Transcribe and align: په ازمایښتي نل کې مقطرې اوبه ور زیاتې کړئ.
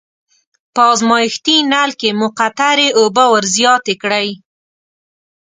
په 0.73 0.81
ازمایښتي 0.93 1.57
نل 1.71 1.91
کې 1.99 2.09
مقطرې 2.21 2.87
اوبه 2.99 3.25
ور 3.31 3.45
زیاتې 3.55 3.93
کړئ. 4.01 4.29